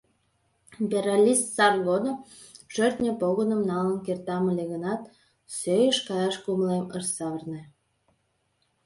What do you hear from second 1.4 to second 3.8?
сар годым шӧртньӧ погоным